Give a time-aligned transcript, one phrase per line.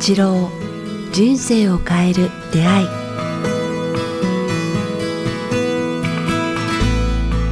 [0.00, 0.48] 八郎
[1.12, 2.86] 人生を変える出会い。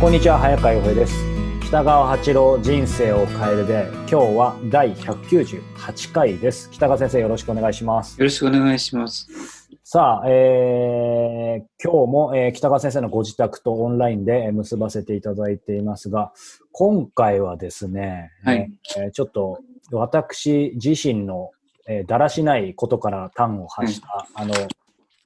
[0.00, 1.24] こんにちは早川洋平です。
[1.66, 6.70] 北川八郎人生を変えるで今日は第198回です。
[6.70, 8.16] 北川先生よろしくお願いします。
[8.16, 9.68] よろしくお願いします。
[9.82, 16.32] さあ、えー、今日も、えー北川先生のご自宅とオンラインでえー結ばせていただいていますが
[16.70, 18.70] 今回はですね、はい。
[18.98, 19.58] えーちょっと
[19.92, 21.50] 私自身の、
[21.88, 24.54] えーだらしないことから端を発した、あの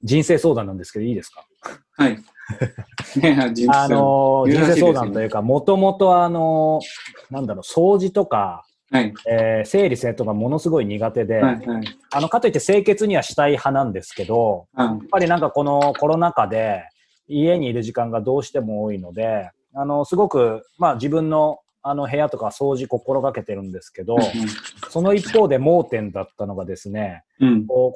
[0.03, 1.45] 人生相談なんですけどいいですか？
[1.97, 2.19] はい。
[3.71, 6.81] あの人生相談とというか、もともとあの、
[7.31, 9.15] なんだろう、掃除とか、はい。
[9.29, 11.67] えー整理整頓がものすごい苦手で、はい。
[11.67, 11.85] はい。
[12.13, 16.83] あの、かといって清潔にはしたい派なんですけど、あやっぱりなんかこのコロナ禍で
[17.29, 24.19] 家にいる時間がどうしても多いので、あの、すごく、まあ自分のあの部屋とか掃除心がけてるんですけど、
[24.91, 27.67] その一方で盲点だったのがですね、うん。
[27.67, 27.95] こ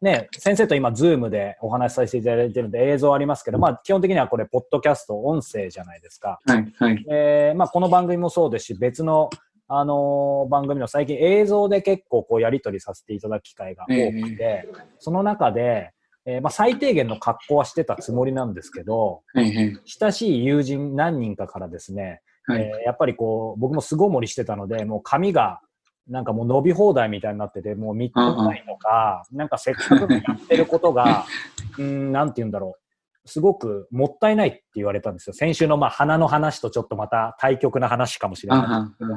[0.00, 6.40] のね、先生と今、ズームでお話しさせていただいてるんで映像ありますけど、まあ基本的にはこれ、ポッドキャスト、音声じゃないですか。
[6.46, 6.72] はい。
[6.78, 7.04] はい。
[7.10, 9.28] えーまあこの番組もそうですし、別の、
[9.68, 13.88] あのー番組の最近映像で結構こうやり取りさせていただく機会が多
[14.22, 14.66] くて、
[14.98, 15.90] その中で、
[16.24, 19.54] えーまあ最低限の格好はしてたつもりなんですけど、はい。
[19.54, 19.78] はい。
[19.84, 22.62] 親しい友人何人かからですね、はい。
[22.62, 25.60] えーやっぱりこう、僕も巣ごもりしてたので、もう髪が、
[26.08, 31.24] なんかもう伸び放題みたいになってて、もう3日ないとか、なんかせっかくやってることが、
[31.78, 32.80] うん、なんて言うんだろう。
[33.28, 35.34] すごくもったいないって言われたんですよ。
[35.34, 39.14] 先週のまあ花の話とちょっとまた対極な話かもしれあないはけど、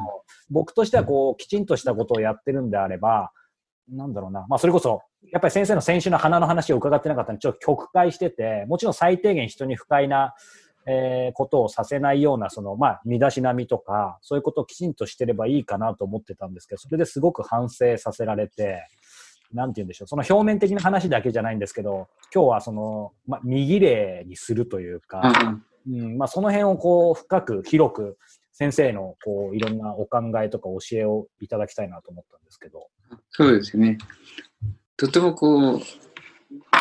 [0.49, 3.31] 僕としてはこう、きちんとしたことをやってるんであれば、
[3.87, 4.45] なんだろうな。
[4.49, 10.33] まあそれこそ、やっぱり先生の先週の花の話を伺ってなかったんで、ちょっと曲解してて、もちろん最低限人に不快な、
[10.91, 18.87] えーことをさせないような、その、まあ、身だしなみとか、そういうことをきちんとしてればいいかなと思ってたんですけど、それですごく反省させられて、
[19.53, 20.07] なんて言うんでしょう。
[20.07, 25.55] その表面的な話だけじゃないんですけど、今日はその、まあ、右礼にするというか、あ
[25.87, 28.17] うん、まあ、その辺をこう、深く、広く、
[28.51, 32.87] 先生の、こう、いろんなお考えとか教えをいただきたいなと思ったんですけど。
[33.29, 33.97] そうですね。
[34.97, 35.81] とてもこう、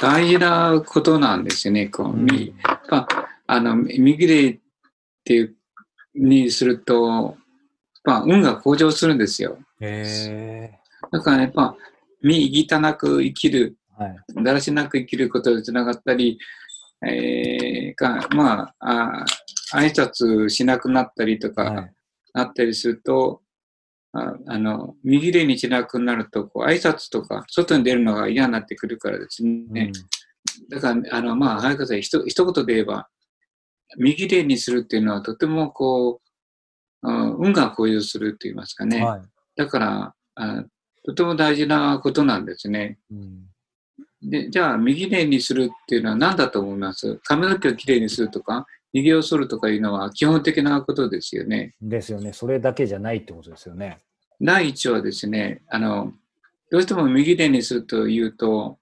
[0.01, 1.87] 大事なことなんですよね。
[1.87, 2.55] こう、み
[2.91, 4.59] まあ、あの、右でっ
[5.25, 5.57] ていう、
[6.15, 7.37] にすると、
[8.05, 9.59] まあ、運が向上するんですよ。
[9.81, 10.71] へ
[11.11, 11.75] だからやっぱ、
[12.23, 13.77] 身汚く生きる。
[14.45, 16.39] だらしなく生きることにつながったり、
[17.07, 19.25] えー、か、まあ、あ
[19.73, 21.95] 挨拶しなくなったりとか、はい。
[22.35, 23.41] なったりすると、
[24.13, 29.93] ああの、右礼にしなくなると、こう、挨拶とか、外に出るのが嫌になってくるからですね。
[30.71, 33.09] だから、あの、まあ、早川さん、ひと一言で言えば、
[33.97, 36.21] 右礼にするっていうのはとてもこ
[37.03, 39.05] う、あ運が向上すると言いますかね。
[39.05, 39.23] はい。
[39.57, 40.65] だからあ、
[41.05, 42.99] とても大事なことなんですね。
[43.11, 43.45] うん
[44.21, 47.21] で、じゃあ、右礼にするっていうのは何だと思います？
[47.23, 51.77] 髪の毛をきれいにするとか、髭を剃るとかいうのは基本的なことですよね。
[51.81, 52.33] ですよね。
[52.33, 54.01] それだけじゃないってことですよね。
[54.41, 56.13] 第一はですね、あの、
[56.73, 58.79] どうしても右手にするというと、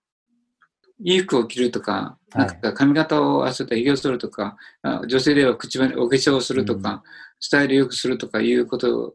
[1.05, 7.03] いい服を着るとか、はいなんか髪型を合わせた髭を剃るとか、あ女性では口紅、お化粧をするとか、うん
[7.41, 9.15] スタイル良くするとかいうこと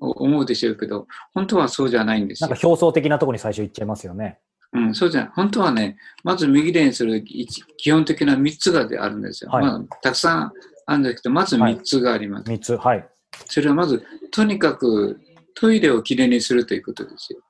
[0.00, 2.66] を思うでしょうけど、本当はそうじゃないんですよなんか。
[2.66, 4.38] 表層的なところに最初言っちゃいますよね。
[4.72, 5.30] うん、そうじゃない。
[5.34, 9.50] 本当はね、まず右手にする一基本的な3つがあるんですよ。
[9.50, 10.52] はいまあ、たくさん
[10.86, 12.50] あるんですけど、まず3つがあります。
[12.50, 12.76] 三つ。
[12.76, 13.08] はい。
[13.46, 15.18] それはまず、とにかく
[15.54, 17.40] トイレをきれいにするということですよ。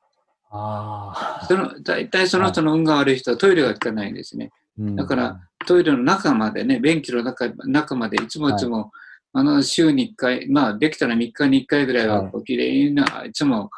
[0.51, 1.47] ああ。
[1.47, 4.51] その、大体その人の運が悪い人はトイレが汚いんですね。
[4.79, 8.93] だから、トイレの中までね、便器の中中までいつもいつも、
[9.33, 13.69] あの、週に1回、まあ、できたら3日に1回ぐらいは、はいこう、きれいな、いつもうん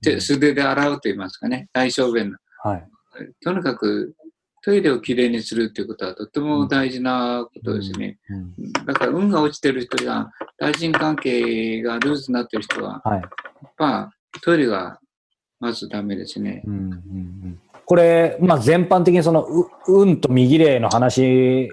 [0.00, 2.38] 手素手で洗うと言いますかね、大小便の。
[2.62, 2.88] はい。
[3.42, 4.14] とにかく、
[4.62, 8.18] トイレをきれいにするということはとても大事なことですね。
[8.28, 10.28] うんだから、運が落ちてる人や、
[10.58, 13.22] 対人関係がルーズになってる人は、はい。
[13.78, 14.10] まあ、
[14.42, 14.98] トイレが
[15.60, 16.62] まずダメですね。
[16.66, 21.70] うんうんうんこれ、まあ、全般的にその、う運と右霊の話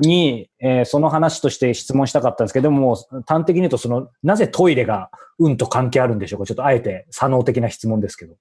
[0.00, 2.94] に、えーその話として質問したかったんですけども、
[3.26, 5.10] 端的に言うと、その、なぜトイレが
[5.40, 6.46] 運と関係あるんでしょうか？
[6.46, 8.36] ちょっとあえて、左脳的な質問ですけど。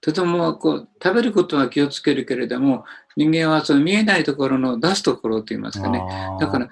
[0.00, 2.86] とてもこう食べることは気をつけるけれども、
[3.18, 6.02] 人間はその見えないところの出すところといいますかね。
[6.40, 6.68] だから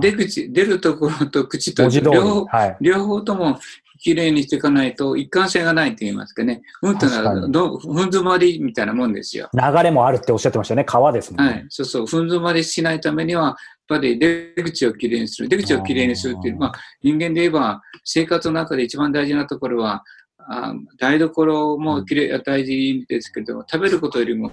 [0.00, 1.88] で出口、出るところと口と。
[1.88, 2.76] 両方はい。
[2.80, 3.58] 両方とも
[4.04, 6.60] きれいにしていかないと一貫性がないと言いますかね。
[6.82, 9.48] うんというの確かにはどふん詰まりみたいなもんですよ。
[9.54, 10.84] 流れもあるっておっしゃってましたよね。
[10.84, 11.52] 川ですもんね。
[11.52, 11.66] はい。
[11.70, 12.06] そうそう。
[12.06, 13.56] ふん詰まりしないためには、やっ
[13.88, 15.48] ぱり出口をきれいにする。
[15.48, 16.72] 出口をきれいにするっていう、あーまあ
[17.02, 20.04] 人間で言えば生活の中で一番大事なところは、
[20.38, 24.52] あ台所もきれい、大事ですけども、食べることよりも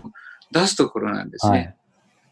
[0.54, 1.52] 出すところなんですね。
[1.52, 1.76] はい。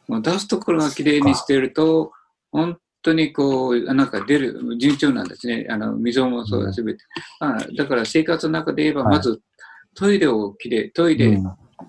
[0.07, 2.13] もう出すところがきれいにしてると、
[2.53, 5.67] 本当にこう、なんか出る、順調なんですね。
[5.69, 6.99] あの、溝もそうだ、すべて。
[7.39, 9.41] あだから生活の中で言えば、はいまず、
[9.95, 11.43] トイレをきれい、トイレうん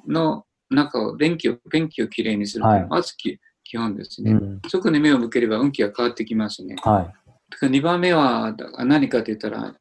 [0.06, 2.64] の中を、便器を、便器をきれいにする。
[2.64, 4.32] はいまずき基本ですね。
[4.32, 4.60] うん。
[4.68, 6.74] そこに目を向ければ運気が変わってきますね。
[6.82, 7.30] はい。
[7.50, 9.74] だから2番目はだ何かと言ったら、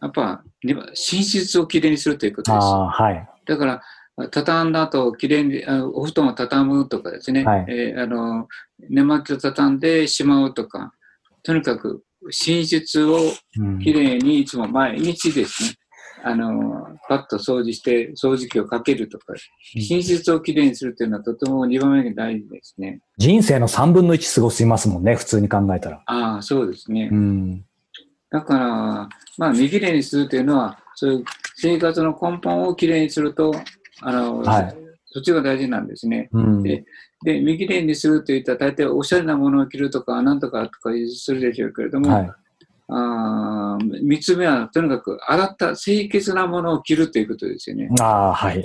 [0.00, 2.64] やっぱ、寝室をきれいにするということです。
[2.64, 3.28] ああ、はい。
[3.44, 3.82] だから、
[4.30, 8.48] 畳んだ後、きれいに、あお布団を畳むとかですね、はいえーあの、
[8.88, 10.92] 寝巻きを畳んでしまうとか、
[11.44, 13.18] とにかく寝室を
[13.58, 15.70] うんきれいにいつも毎日ですね、
[16.24, 19.34] あの、パッと掃除して掃除機をかけるとか、
[19.74, 23.00] 寝室をきれいにするというのはとても2番目が大事ですね。
[23.18, 26.02] 人生の3分の1過ごしますもんね、普通に考えたら。
[26.06, 27.08] ああ、そうですね。
[27.12, 27.64] うん。
[28.30, 31.24] だから、まあ、見きれいにするというのは、そういう
[31.54, 33.52] 生活の根本をきれいにすると、
[34.00, 36.28] あの、はいそっちが大事なんですね。
[36.32, 36.62] うん。
[36.62, 36.84] で
[37.24, 42.30] で、見きれいにするといったら、大体おしゃれなものを着るとか、なんとかとかするでしょうけれども、はい。
[42.90, 47.90] あー三つ目は、とにかく洗った清潔なものを着るということですよね。
[48.00, 48.64] ああ、はい。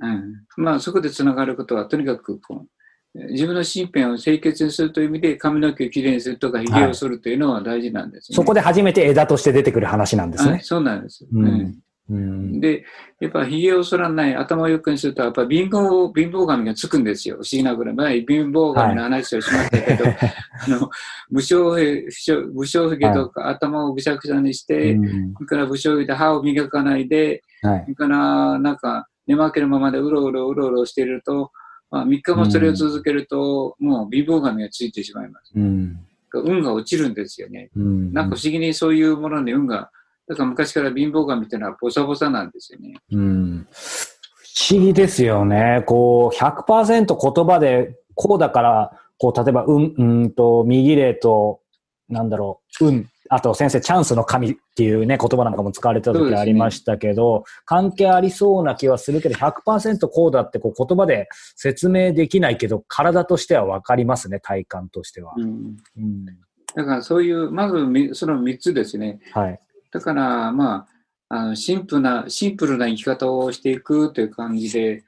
[0.00, 2.66] うん、まあ、そこでつながることは、とにかくこ
[3.14, 10.60] う、自分の身辺を清潔にするという意味で、髪の毛をきれいにするとか、髭を剃るというのは大事なんです、ねそこで初めて枝として出てくる話なんですはいね。
[10.62, 11.26] そうなんです。
[11.32, 12.60] うんうんうん。
[12.60, 12.84] で、
[13.20, 17.36] やっぱ髭を剃らない、頭をよくにすると、やっぱ貧乏、貧乏神がつくんですよ。
[17.36, 17.94] 不思議なぐらい。
[17.94, 20.04] 前、貧乏神の話をしましたけど、
[20.76, 20.90] あの、
[21.30, 22.04] 武将髭、
[22.52, 27.88] 武髭とか頭をぐしゃぐしゃにして、うんそれから武将髭で歯を磨かないで、はいそ。
[27.88, 31.50] れから、なんか、寝負けのままでうろうろうろうろしていると、
[31.90, 35.52] まあ、3日もそれを続けると、もう貧乏神がついてしまいます。
[35.54, 35.98] うん。
[36.32, 37.70] 運が落ちるんですよね。
[37.76, 38.12] うん。
[38.12, 39.90] なんか不思議にそういうものに運が、
[40.26, 42.94] だから昔から貧乏神っていうのはボサボサなんですよね。
[43.12, 43.66] うん。
[43.70, 45.82] 不思議ですよね。
[45.86, 51.60] こう、100%言葉で、こうだから、こう、例えば、うん、うんと、右霊と、
[52.08, 65.32] なんだろう、運、あと先生、チャンスの神っていうね、言葉なんかも使われた時ありましたけど、関係ありそうな気はするけど、100%こうだってこう言葉で説明できないけど、体としてはわかりますね、体感としては。
[65.36, 66.26] うんうん。
[66.74, 69.20] だからそういう、まずみその3つですね。
[69.32, 69.60] はい。
[69.94, 70.86] だから、ま
[71.30, 75.04] あ、あのシンプルな、シンプルな生き方をしていくという感じで、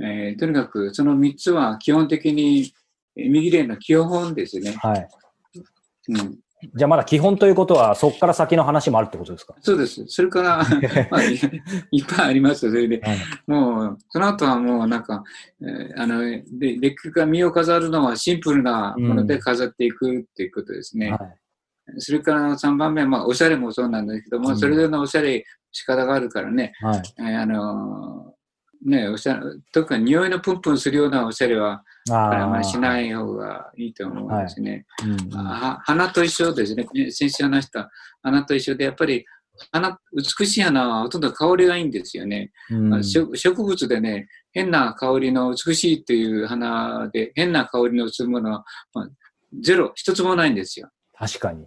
[0.00, 2.72] えーとにかくその3つは基本的に
[3.16, 4.72] えー右霊の基本ですね。
[4.72, 5.08] はい。
[6.10, 6.38] うん、
[6.74, 9.54] じゃあまだ基本ということは、そこから先の話もあるってことですか？
[9.60, 10.04] そうです。
[10.06, 10.58] それから、
[11.10, 11.34] まあ、い
[11.90, 13.00] いっぱいありますよ、それで。
[13.00, 13.18] はい。
[13.46, 15.24] もう、その後はもうなんか、
[15.62, 21.10] えーあの、で、できるか身を飾るのはシンプルなもので飾っていくっていうことですね。
[21.12, 21.36] はい。
[21.98, 27.02] それから3番目は、まあ、おしゃれもそうなんですけども、うんそれぞれのおしゃれ仕方があるからね、はい。
[27.18, 28.38] えーあのー
[28.84, 29.40] ね、おしゃれ、
[29.72, 34.86] 特に匂いのプンプンするようなおしゃれは、あまりしない方がいいと思うんですね。
[35.04, 36.86] うんは花と一緒ですね。
[37.10, 37.90] 先週話した
[38.22, 39.24] 花と一緒で、やっぱり、
[39.72, 42.52] 花、美しい花はほとんど香りがいいんですよね。
[42.70, 48.64] うん植植物でね、変な香りの美しいっていう花で、変な香りのするものは、
[48.94, 49.08] まあ
[49.60, 50.88] ゼロ、一つもないんですよ。
[51.18, 51.66] 確かに。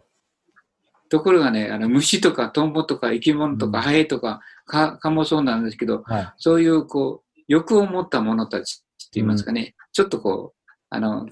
[1.12, 6.34] ところがね、あの虫とかトンボとか生き物とかうんハエとか蚊蚊もそうなんですけど、はい。
[6.38, 11.28] そういうこう欲を持った者たちって言いますかね、ちょっとこう、あの、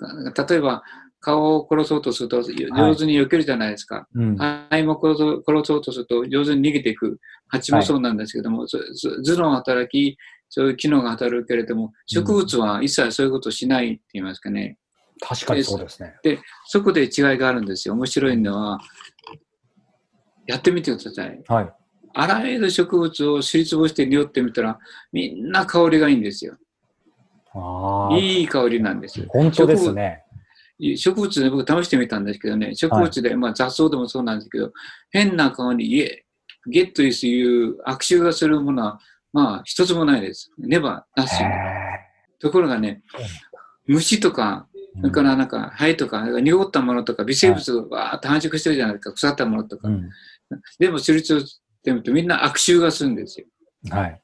[0.49, 0.83] 例えば
[1.21, 4.05] 顔を殺そうとすると上手に避けるじゃないですか。
[4.13, 4.35] うん。
[4.35, 7.17] ハエも殺そうとすると上手に逃げていく。
[7.47, 10.17] 蜂もそうなんですけども、そそ頭脳の働き、
[10.49, 14.77] そういう機能が働くけれども、植物は一切そういうことをしないって言いますかね。
[15.21, 16.15] 確かにそうですね。
[16.67, 17.93] そこで違いがあるんですよ。
[17.93, 18.79] 面白いのは、
[20.49, 21.43] やってみてください。
[21.47, 21.73] はい。
[22.15, 24.79] あらゆる植物をすりつぶして匂ってみたら、
[25.11, 26.57] みんな香りがいいんですよ。
[27.53, 28.17] ああ。
[28.17, 29.27] いい香りなんですよ。
[29.29, 30.23] 本当ですね。
[30.95, 34.71] 植物で僕試してみたんですけどね、植物で、まあ雑草でもそうなんですけど、
[35.11, 36.25] 変な香り、いえ、
[36.67, 38.99] ゲットイスいう悪臭がするものは、
[39.31, 40.51] まあ一つもないです。
[40.57, 41.43] ネバーなし。
[41.43, 41.47] へ
[42.39, 43.03] ところがね、
[43.85, 49.87] 虫とか、ーそれからなんか、ハエとか、濁ったものとか、微生物がわーっと繁殖してるじゃないですか、腐ったものとか。
[49.87, 50.09] うん。
[50.79, 51.41] でも、すりつぶ
[51.91, 53.47] ってみんな悪臭がするんですよ。
[53.89, 54.21] はい。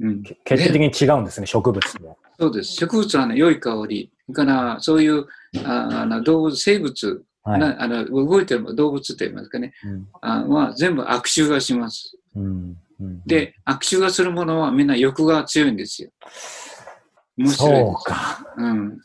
[0.00, 0.22] うん。
[0.22, 2.18] 決定的に違うんですね、植物も。
[2.38, 2.72] そうです。
[2.74, 4.10] 植物はね、良い香り。
[4.32, 5.26] から、そういう、
[5.64, 7.60] ああの動物、生物、はい。
[7.60, 12.18] なあの動いてる動物と言いますかね、うんあは全部悪臭がします。
[12.34, 16.10] うんうんで、悪臭がするものはみんな欲が強いんですよ。
[17.36, 17.94] 面白いそう。
[18.04, 18.54] か。
[18.56, 18.98] うん。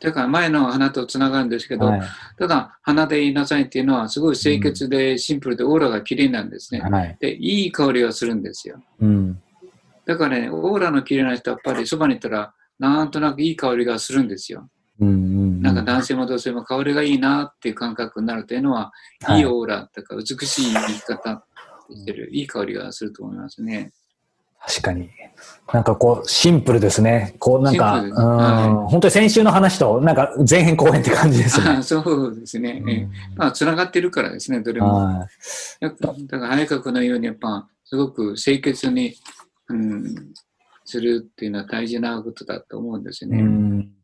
[0.00, 2.02] だから前の花とつながるんですけど、はい。
[2.38, 6.80] ただ花で言いなさいっていうのはすごい清潔でシンプルでオーラが綺麗なんですね。
[6.80, 7.16] はい。
[7.20, 8.80] で、いい香りがするんですよ。
[9.00, 9.42] うん。
[10.06, 14.68] だからね、オーラの綺麗な人はやっぱりそばに行ったら、なんとなくいい香りがするんですよ。
[15.00, 15.62] うんうん。
[15.62, 18.92] なんか男性も女性も香りがいいなっていう感覚になるというのは、
[19.24, 21.44] はいいいオーラとか美しい生き方
[21.90, 23.92] してる、いい香りがすると思いますね。
[24.66, 25.10] 確かに。
[25.72, 27.34] なんかこう、シンプルですね。
[27.38, 31.70] こうなんか、うん、は本当に先週の話と、なんか前編後編って感じですね。
[31.70, 32.82] あ そうですね。
[32.86, 34.94] ええまあ、つながってるからですね、どれも。
[34.94, 35.28] は
[35.80, 39.14] やっぱだから、早川のように、やっぱ、すごく清潔に、
[39.68, 40.14] うん、
[40.84, 43.28] するっていうのは大事なことだと思うんですい。
[43.28, 43.38] ね。
[43.38, 43.97] うん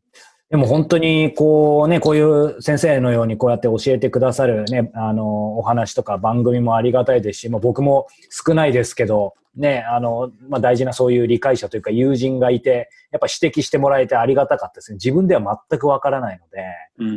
[0.49, 14.95] でも本当にこうね、こういう先生のようにこうやって教えてくださるね、あの、お話とか番組もありがたいですし、まあ、僕も少ないですけど、ね、あの、まあ、大事なそういう理解者というか友人がいて、やっぱ指摘してもらえてありがたかったですね。
[14.95, 16.63] 自分では全くわからないので、
[16.99, 17.07] うん。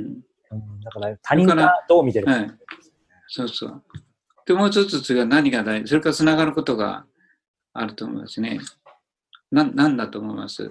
[0.50, 2.32] うん、だから他人がどう見てるか。
[2.32, 2.50] はい。
[3.26, 3.82] そうそう。
[4.46, 7.04] で、もう一つが何が大事それからつながることが
[7.74, 8.58] あると思いますね。
[9.50, 10.70] な、なんだと思います？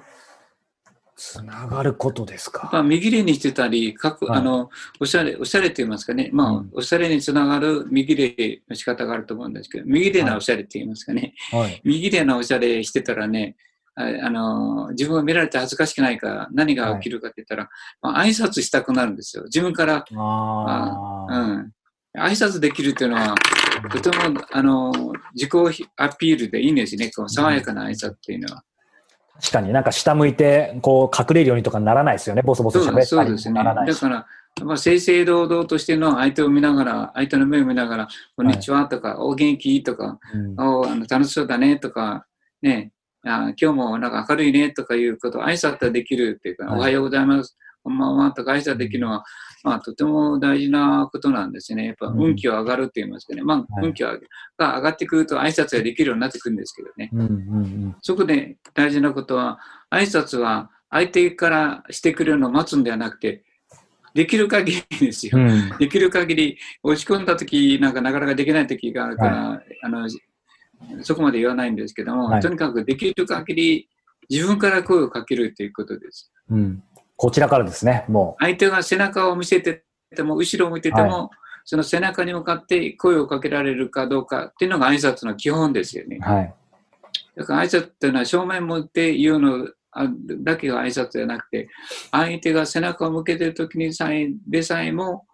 [1.18, 2.70] つながることですか？
[2.72, 4.70] まあ、見切れにしてたり、かく、はいあの、
[5.00, 6.30] おしゃれ、おしゃれって言いますかね。
[6.32, 11.34] まあ、うんおしゃれにつながる見切れの仕方があると思うんですけど、見切れなおしゃれって言いますかね。
[11.52, 11.82] はい。
[11.86, 13.56] 見切れなおしゃれしてたらね、
[13.96, 17.68] ああの、自分を見られて恥ずかしくないから、何が起きるかって言ったら、
[18.02, 19.44] まあ、挨拶したくなるんですよ。
[19.46, 21.72] 自分から、ああ、うん。
[22.16, 23.34] 挨拶できるっていうのは、
[23.92, 24.92] とても、あの、
[25.34, 27.10] 自己アピールでいいんですね。
[27.16, 28.64] こう爽やかな挨拶っていうのは。
[29.40, 29.72] 確かに。
[29.72, 32.42] なんか下向いて、こう隠れるようにとかならないですよね。
[32.42, 34.02] ボソボソそう喋ったりならないし。
[34.02, 40.60] だから、まあ、正々堂々としての相手を見ながら、相手の目を見ながら、こんにちはとか、お元気とか、うん。
[40.60, 42.26] おあの楽しそうだねとか、
[42.62, 42.92] ね、
[43.24, 46.80] あ今日もなんか明るいねとかいうこと、挨拶ができるっていうか、はい。
[46.80, 49.24] おはようございます、こんばんはとか挨拶できるのは、
[49.64, 51.86] まあ、とても大事なことなんですね。
[51.86, 53.44] やっぱうん運気は上がるって言いますかね。
[53.44, 54.18] まあ、はい運気は
[54.58, 57.10] が上がってくると挨拶ができるようになってくるんですけどね。
[57.14, 63.46] うんうんそこで大事なことは、挨拶は相手からしてくれるのを待つんではなくて、
[64.14, 65.40] できる限りですよう。
[65.40, 65.50] ん。
[65.50, 70.10] うんできる限り、落ち込んだ時なんかなかなかできない時があるから、あの、
[71.04, 73.90] そこまで言わないんですけども、はいとにかくできる限り
[74.30, 76.32] 自分から声をかけるということです。
[76.50, 76.84] うん。
[77.18, 79.84] こちらからですね、も相手が背中を見せて
[80.16, 81.32] ても、後ろを向いてても、
[81.66, 86.24] その背中に向かって声をかけられるかどうかっていうのが挨拶の基本ですよねう。。
[86.24, 86.54] はい。
[87.36, 90.08] だから挨拶っていうのは正面向いて言うのあ
[90.44, 91.70] だけが挨拶じゃなくて、
[92.12, 95.26] 相手が背中を向けてる時にさえ、でさえも、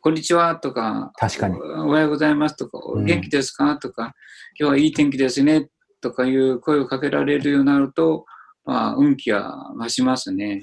[0.00, 1.58] こんにちはとか、確かに。
[1.58, 4.14] おはようございますとか、うん元気ですかとか、
[4.60, 5.70] 今日はいい天気ですね
[6.02, 8.26] とかいう声をかけられるようになると、
[8.64, 10.62] まあ、運気が増しますね。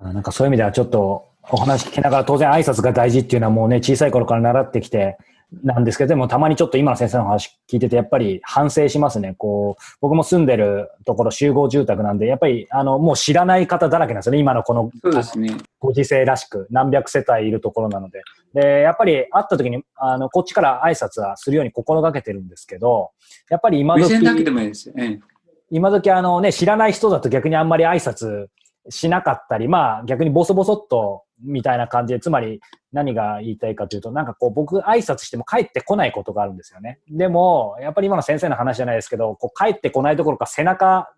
[0.00, 5.18] あなんかそういう意味ではちょっとお話聞きながら当然挨拶が大事っていうのはもうね、小さい頃から習ってきて、
[5.62, 9.34] なんですけど、でもたまにちょっと今の先生の話聞いてて、やっぱり反省しますね。
[9.38, 14.38] こう、僕も住んでるところ集合住宅なんで、やっぱり、あの、もう知らない方だらけなんですよね。
[14.38, 15.54] 今のこのそうですね。
[15.78, 18.22] ご時世らしく、何百世帯いるところなので。
[18.54, 23.10] で、やっぱり会った時に、あの、こっちから挨拶はするように心がけてるんですけど、
[23.50, 24.92] やっぱり今時目線だけでもいいです。
[24.96, 25.33] ええ
[25.74, 28.46] 今時あのね、知らない人だと逆にあんまり挨拶
[28.90, 32.60] しなかったり、まあ逆にボソボソっとみたいな感じで、つまり
[32.92, 37.00] 何が言いたいかというと、なんかこう僕挨拶しても帰ってこないことがあるんですよね。
[37.10, 41.12] でも、やっぱり今の先生の話じゃないですけど、こう帰ってこないどころか背中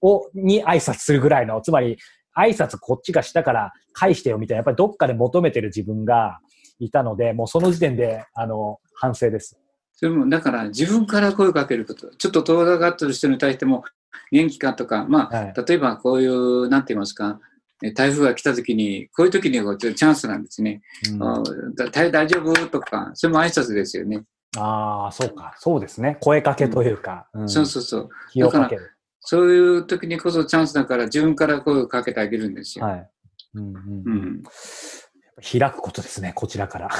[0.00, 1.96] を、に挨拶するぐらいの、つまり
[2.36, 6.40] 挨拶こっちがしたから返してよみたいな、やっぱりどっかで求めてる自分が
[6.80, 9.61] いたので、もうその時点で、あの、反省です。
[9.94, 12.08] それも、だから自分から声をかけること。
[12.14, 13.84] ちょっと遠ざかってる人に対しても、
[14.30, 15.54] 元気かとか、まあ、はい。
[15.66, 17.40] 例えばこういう、なんて言いますか、
[17.84, 20.82] え台風が来た時に、こういう時にこうチャンスなんですね。
[21.10, 22.68] うん大大丈夫？
[22.68, 24.22] とか、それも挨拶ですよね。
[24.56, 25.54] ああ、そうか。
[25.58, 26.16] そうですね。
[26.20, 27.28] 声かけというか。
[27.34, 28.08] うんそうそうそう。
[28.30, 28.92] 気をかける。
[29.20, 32.84] そういう時にこそチャンスだから自分から声をかけてあげるんですよ。
[32.84, 33.10] はい。
[33.54, 34.42] うんうんううんん。
[35.42, 36.90] 開くことですね、こちらから。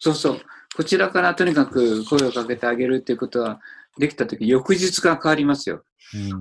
[0.00, 0.40] そうそう。
[0.76, 3.60] こちらからとにかく声をかけてあげるっていうことは、
[3.98, 5.84] できた時、翌日が変わりますよ。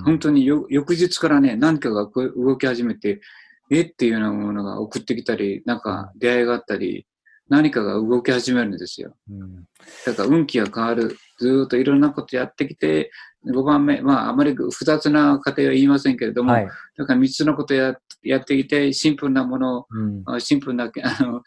[0.03, 3.21] 本当によ翌日からね、何かが動き始めて、
[3.69, 7.05] えっていうようなものが送ってきたり、なんか出会いがあったり、
[7.47, 9.13] 何かが動き始めるんですよ。
[9.29, 9.65] うん
[10.05, 11.17] だから運気が変わる。
[11.39, 13.11] ずーっといろんなことやってきて、
[13.45, 16.67] 5番目、まああまり複雑な過程は言いませんけれども、はい。
[16.97, 21.41] だから3つのことややってきて、シンプルなものをうんあシンプルなあのあ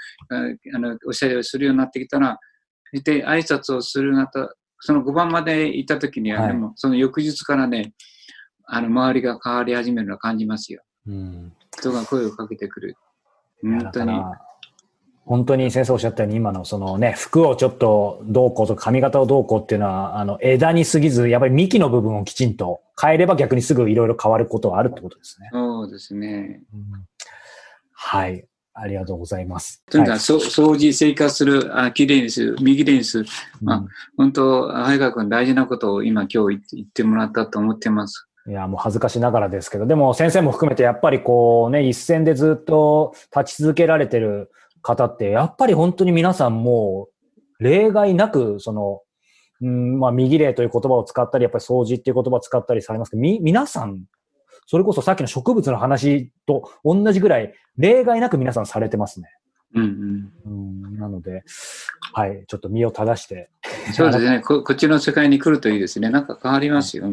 [0.74, 2.38] あのおしゃれをするようになってきたら、
[2.94, 7.92] そして挨拶をするようになった、その5番まで行った時には、はいでもその翌日からね、
[8.66, 10.82] あの周りが変わり始めるのを感じますよ。
[11.06, 12.96] うん人が声をかけてくる。
[13.62, 14.12] 本当に。
[15.26, 25.48] 本当に先生おっしゃったように今のそのね、服をちょっとどうこうとか髪型をどうこうっていうのは、あの枝に過ぎず、やっぱり幹の部分をきちんと変えれば逆にすぐいろいろ変わることがあるってことですね。
[25.50, 26.60] そうですね。
[26.72, 27.06] うん、
[27.92, 28.46] はい。
[28.74, 29.82] ありがとうございます。
[29.90, 33.26] とにかく、はいそ掃除、生活する、あきれいにする、右きれいにする。
[33.62, 38.28] まあうん本当、早川君大事なことを今今日言って言ってもらったと思ってます。
[38.46, 44.50] いや、もう恥ずかしながらですけど、でも先生も含めてやっぱりこうね、一線でずっと立ち続けられてる
[44.82, 47.14] 方って、やっぱり本当に皆さんもう
[47.64, 49.00] 例外なく、その、
[49.62, 54.02] うん、まあ、右霊という言葉を使ったり、やっぱり掃除っていう言葉を使ったりされますけど、み、皆さん、
[54.66, 59.28] それこそさっきの植物の話と同じぐらい、例外なく皆さんされてますね。
[59.74, 60.86] うんうん。
[60.86, 61.42] うん、なので、
[62.12, 63.50] はい、ちょっと身を正して、
[63.92, 64.62] そうですねこ。
[64.62, 66.10] こっちの世界に来るといいですね。
[66.10, 67.06] なんか変わりますよ。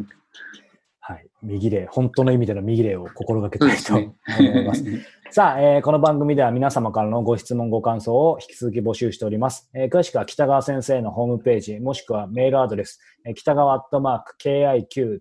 [1.00, 3.96] はい、右霊、本当の意味での右霊を心がけたいと。
[3.96, 4.84] 思います。
[5.34, 9.70] さあ、えーこの番組では皆様からのご質問、ご感想を引き続き募集しております。
[9.74, 14.36] えー詳しくは北川先生のホームページ、もしくはメールアドレス、えー北川アットマーク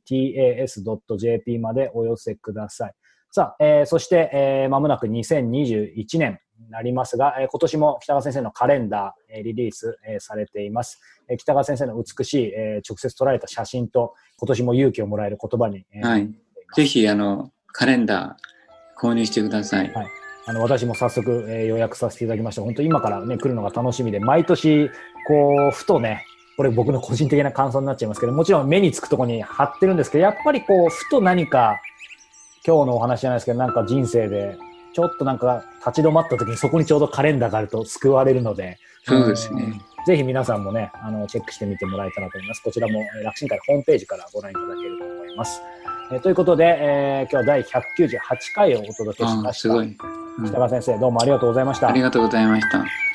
[0.09, 2.93] KIQTAS.jp までお寄せください。
[3.31, 11.01] さあ、えーそして、えー間もなく2021年になりますが、えー今年も北川先生のカレンダー、えーリリース、えーされています。
[11.29, 16.29] えー北川先生の美しい、えー直接捉えた写真と、今年も勇気をもらえる言葉に、えーはい
[16.75, 18.50] ぜひ、あの、カレンダー
[19.01, 19.93] 購入してください。
[20.47, 22.63] あの私も早速、えー予約させていただきました。
[22.63, 24.91] 本当今からね、来るのが楽しみで、毎年、
[25.27, 26.25] こう、ふとね、
[26.57, 31.81] これ僕の個人的な感想になっちゃいますけど、もちろん目につくところに貼ってるんですけど、やっぱりこう、ふと何か、
[32.67, 34.59] 今日のお話じゃないですけど、なんか人生で、
[34.93, 42.63] ちょっとなんか立ち止まった時にそこにちょうどカレンダーがあると救われるので、そうですねんぜひ皆さんもね、あの、チェックしてみてもらえたらと思います。
[42.63, 45.63] こちらも、えー楽神会ホームページからご覧いただけると思います。
[46.13, 48.19] えーということで、えー今日は第198
[48.55, 49.61] 回をお届けしあました。
[49.61, 49.87] すごい。
[49.87, 49.97] うん
[50.47, 51.89] 北川先生、どうもありがとうございました。
[51.89, 53.10] ありがとうございました。